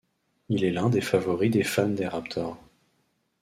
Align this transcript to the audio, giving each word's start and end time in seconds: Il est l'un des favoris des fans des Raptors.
Il 0.49 0.63
est 0.63 0.71
l'un 0.71 0.89
des 0.89 0.99
favoris 0.99 1.51
des 1.51 1.61
fans 1.61 1.87
des 1.89 2.07
Raptors. 2.07 2.57